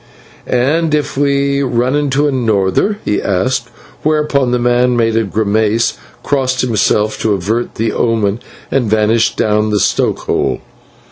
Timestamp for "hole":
10.21-10.61